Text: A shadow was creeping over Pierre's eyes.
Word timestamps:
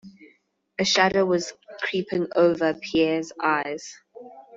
A 0.79 0.83
shadow 0.83 1.25
was 1.25 1.53
creeping 1.79 2.25
over 2.35 2.73
Pierre's 2.73 3.31
eyes. 3.39 3.97